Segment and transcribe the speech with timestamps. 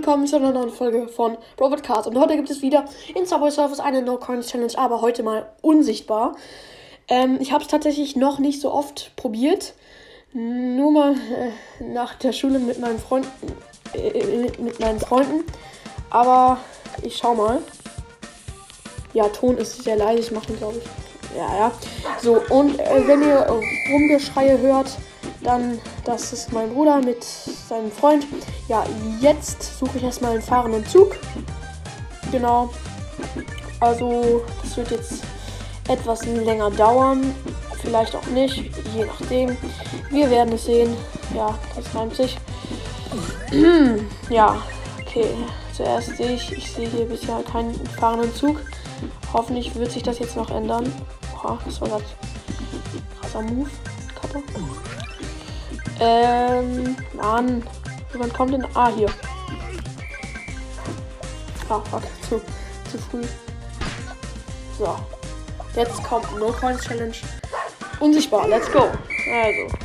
[0.00, 2.06] willkommen zu einer neuen Folge von Robert Cars.
[2.06, 5.52] Und heute gibt es wieder in Subway Surfers eine No Coins Challenge, aber heute mal
[5.60, 6.36] unsichtbar.
[7.06, 9.74] Ähm, ich habe es tatsächlich noch nicht so oft probiert.
[10.32, 13.28] Nur mal äh, nach der Schule mit meinen Freunden.
[13.92, 15.44] Äh, mit meinen Freunden.
[16.08, 16.56] Aber
[17.02, 17.58] ich schau mal.
[19.12, 20.20] Ja, Ton ist sehr leise.
[20.20, 21.36] Ich mache den, glaube ich.
[21.36, 21.72] Ja, ja.
[22.22, 23.46] So, und äh, wenn ihr
[23.92, 24.96] Rumgeschreie hört,
[25.42, 27.26] dann, das ist mein Bruder mit
[27.70, 28.26] seinem Freund.
[28.68, 28.84] Ja,
[29.20, 31.16] jetzt suche ich erstmal einen fahrenden Zug.
[32.30, 32.70] Genau.
[33.78, 35.22] Also, das wird jetzt
[35.88, 37.34] etwas länger dauern.
[37.80, 38.56] Vielleicht auch nicht,
[38.94, 39.56] je nachdem.
[40.10, 40.94] Wir werden es sehen.
[41.34, 42.36] Ja, das reimt sich.
[44.28, 44.62] ja,
[45.00, 45.26] okay.
[45.72, 48.60] Zuerst sehe ich, ich sehe hier bisher keinen fahrenden Zug.
[49.32, 50.92] Hoffentlich wird sich das jetzt noch ändern.
[51.34, 52.04] Oha, das war gerade
[53.20, 53.70] krasser Move.
[54.20, 54.40] Kappa.
[56.00, 57.62] Ähm, Mann.
[58.14, 58.66] Wann kommt denn?
[58.74, 59.08] Ah, hier.
[61.68, 62.02] Ah, fuck.
[62.28, 62.40] Zu,
[62.90, 63.22] zu früh.
[64.78, 64.96] So.
[65.76, 67.14] Jetzt kommt No Coins Challenge.
[68.00, 68.48] Unsichtbar.
[68.48, 68.88] Let's go.
[69.30, 69.76] Also.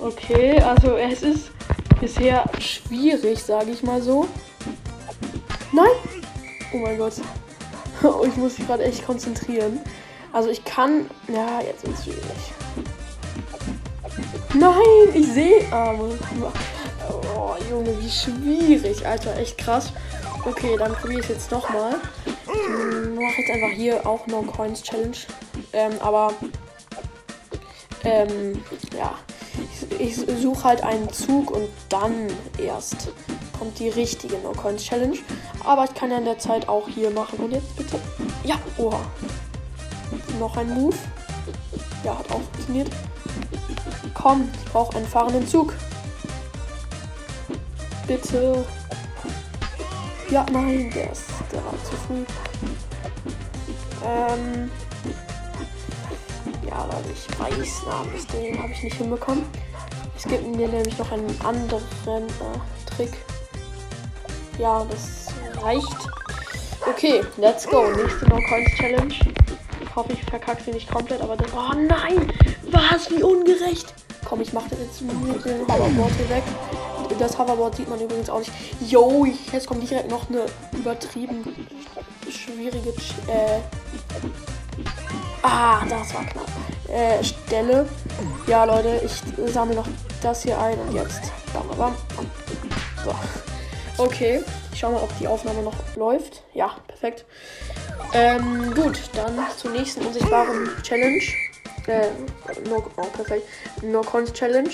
[0.00, 1.50] Okay, also es ist
[2.00, 4.26] bisher schwierig, sage ich mal so.
[5.72, 5.86] Nein!
[6.72, 7.14] Oh mein Gott.
[8.26, 9.80] ich muss mich gerade echt konzentrieren.
[10.32, 11.08] Also ich kann.
[11.28, 12.52] Ja, jetzt ist es schwierig.
[14.54, 15.64] Nein, ich sehe.
[17.34, 19.36] Oh, Junge, wie schwierig, Alter.
[19.36, 19.92] Echt krass.
[20.44, 21.94] Okay, dann probiere ich es jetzt nochmal.
[22.26, 25.16] Ich mache jetzt einfach hier auch No Coins Challenge.
[25.72, 26.34] Ähm, aber.
[28.04, 28.62] Ähm,
[28.96, 29.14] ja.
[30.00, 32.26] Ich, ich suche halt einen Zug und dann
[32.58, 33.08] erst
[33.58, 35.18] kommt die richtige No Coins Challenge.
[35.64, 37.38] Aber ich kann ja in der Zeit auch hier machen.
[37.38, 37.98] Und jetzt bitte.
[38.44, 39.00] Ja, oha.
[40.38, 40.96] Noch ein Move.
[42.04, 42.90] Ja, hat auch funktioniert.
[44.22, 45.74] Komm, ich brauche einen fahrenden Zug.
[48.06, 48.64] Bitte.
[50.30, 52.24] Ja, nein, der ist, der war zu früh.
[54.06, 54.70] Ähm.
[56.64, 59.44] Ja, Leute, ich weiß, bis den habe ich nicht hinbekommen.
[60.16, 61.82] Es gibt mir nämlich noch einen anderen
[62.28, 63.12] äh, Trick.
[64.56, 66.08] Ja, das reicht.
[66.88, 67.90] Okay, let's go.
[67.90, 69.14] Nächste No Coins Challenge.
[69.82, 71.52] Ich hoffe, ich verkacke sie nicht komplett, aber das.
[71.52, 72.32] Oh nein!
[72.70, 73.10] Was?
[73.10, 73.92] Wie ungerecht!
[74.32, 76.42] Komm, ich mache das jetzt mit dem Hoverboard hier weg.
[77.18, 78.50] Das Hoverboard sieht man übrigens auch nicht.
[78.80, 81.44] Yo, jetzt kommt direkt noch eine übertrieben
[82.30, 82.94] schwierige.
[83.26, 83.60] Äh
[85.42, 86.46] ah, das war knapp.
[86.88, 87.86] Äh, Stelle.
[88.46, 89.86] Ja, Leute, ich sammle noch
[90.22, 91.30] das hier ein und jetzt.
[91.52, 91.94] Bam, bam, bam.
[93.04, 93.14] So.
[94.02, 94.42] Okay.
[94.72, 96.42] Ich schau mal, ob die Aufnahme noch läuft.
[96.54, 97.26] Ja, perfekt.
[98.14, 101.22] Ähm, gut, dann zur nächsten unsichtbaren Challenge.
[101.86, 102.08] Äh,
[102.68, 103.46] no, oh, perfekt.
[103.82, 104.70] No Cons Challenge.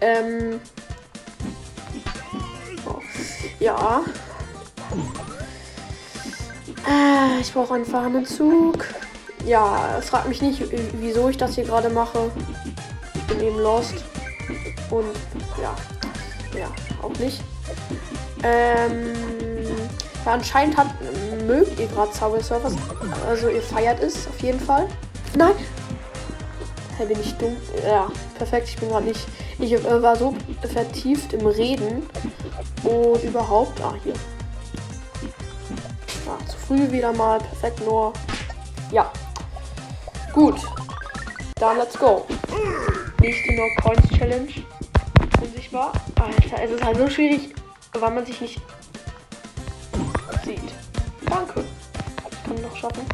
[0.00, 0.60] Ähm.
[2.86, 3.00] Oh,
[3.60, 4.02] ja.
[6.88, 8.84] Äh, ich brauche einen fahrenden Zug.
[9.46, 10.62] Ja, frag mich nicht,
[10.94, 12.30] wieso ich das hier gerade mache.
[13.14, 14.04] Ich bin eben lost.
[14.90, 15.06] Und
[15.60, 15.74] ja.
[16.58, 16.66] Ja,
[17.02, 17.42] auch nicht.
[18.42, 19.12] Ähm.
[20.24, 20.86] Ja, anscheinend hat,
[21.46, 22.74] mögt ihr gerade Subway Surfers.
[23.28, 24.88] Also ihr feiert es auf jeden Fall.
[25.36, 25.52] Nein,
[26.96, 27.56] Hey, bin ich dumm?
[27.84, 28.68] Ja, perfekt.
[28.68, 29.26] Ich bin gerade nicht.
[29.58, 30.34] Ich äh, war so
[30.72, 32.06] vertieft im Reden
[32.84, 33.80] und überhaupt.
[33.80, 34.14] Ah, hier.
[36.24, 37.38] Ja, zu früh wieder mal.
[37.38, 38.12] Perfekt, nur.
[38.92, 39.10] Ja.
[40.32, 40.54] Gut.
[41.56, 42.26] Dann let's go.
[43.20, 44.52] Nächste No Coins Challenge.
[45.42, 45.92] Unsichtbar.
[46.20, 47.54] Alter, es ist halt so schwierig,
[47.92, 48.60] weil man sich nicht
[50.44, 50.60] sieht.
[51.28, 51.64] Danke.
[52.30, 53.04] Ich kann noch schaffen.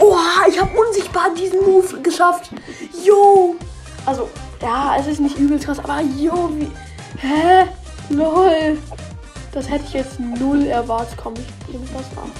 [0.00, 2.50] Oha, ich habe unsichtbar diesen Move geschafft.
[3.04, 3.56] Yo.
[4.06, 4.28] Also,
[4.62, 6.70] ja, es ist nicht übelst krass, aber yo, wie.
[7.18, 7.66] Hä?
[8.10, 8.78] Lol.
[9.52, 11.16] Das hätte ich jetzt null erwartet.
[11.16, 12.30] Komm, ich nehme das an.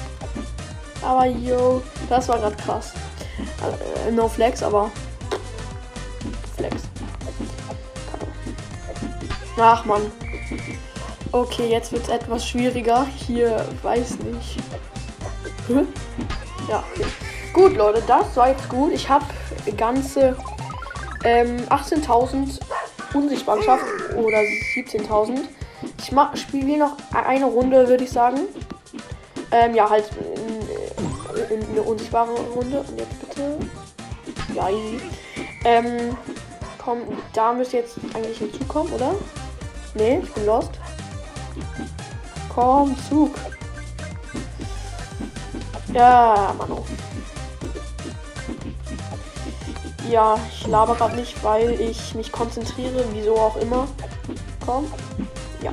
[1.02, 2.92] Aber yo, das war gerade krass.
[3.62, 4.90] Also, no Flex, aber.
[6.56, 6.82] Flex.
[9.58, 10.02] Ach man.
[11.32, 13.06] Okay, jetzt wird es etwas schwieriger.
[13.16, 14.58] Hier, weiß nicht.
[16.68, 17.06] Ja, okay.
[17.52, 18.92] Gut, Leute, das war jetzt gut.
[18.92, 19.24] Ich habe
[19.76, 20.36] ganze
[21.24, 22.60] ähm, 18.000
[23.14, 23.84] unsichtbar geschafft
[24.16, 24.38] oder
[24.76, 25.40] 17.000.
[25.98, 28.40] Ich spiele noch eine Runde, würde ich sagen.
[29.50, 30.10] Ähm, ja, halt
[31.50, 32.80] in, in, eine unsichtbare Runde.
[32.80, 33.58] Und jetzt bitte.
[34.54, 35.00] Ja, easy.
[35.64, 36.16] Ähm,
[36.78, 37.02] komm,
[37.32, 39.14] da müsste jetzt eigentlich hinzukommen, oder?
[39.94, 40.70] Nee, ich bin lost.
[42.54, 43.34] Komm, Zug.
[45.92, 46.84] Ja, Mano.
[50.10, 53.86] Ja, ich laber gerade nicht, weil ich mich konzentriere, wieso auch immer.
[54.64, 54.90] Komm.
[55.62, 55.72] Ja.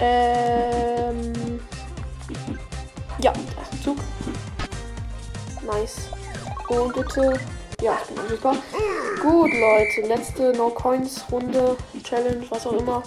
[0.00, 1.60] Ähm.
[3.20, 3.98] Ja, ein Zug.
[5.66, 6.08] Nice.
[6.68, 7.38] Und bitte.
[7.82, 8.56] Ja, ich bin unsichtbar.
[9.20, 10.08] Gut, Leute.
[10.08, 13.02] Letzte No Coins Runde, Challenge, was auch immer.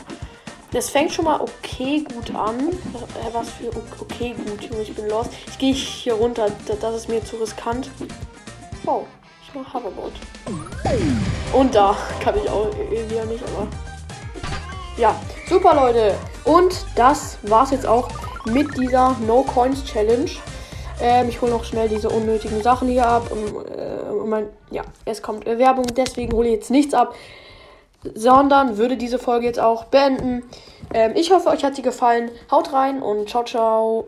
[0.72, 2.69] Das fängt schon mal okay gut an.
[2.69, 3.69] Äh, Was für
[4.00, 5.31] okay gut, Junge, ich bin lost.
[5.48, 7.89] Ich gehe hier runter, das ist mir zu riskant.
[8.89, 9.04] Oh,
[9.44, 10.13] ich mach Hoverboard.
[11.51, 13.68] Und da kann ich auch irgendwie ja nicht, aber.
[14.98, 15.13] Ja,
[15.50, 16.16] super Leute.
[16.45, 18.07] Und das war's jetzt auch
[18.45, 20.31] mit dieser No Coins Challenge.
[21.01, 23.30] Ähm, ich hole noch schnell diese unnötigen Sachen hier ab.
[23.30, 27.13] Und, äh, und mein, ja, es kommt äh, Werbung, deswegen hole ich jetzt nichts ab
[28.13, 30.44] sondern würde diese Folge jetzt auch beenden.
[30.94, 32.31] Ähm, ich hoffe, euch hat sie gefallen.
[32.50, 34.06] Haut rein und ciao, ciao.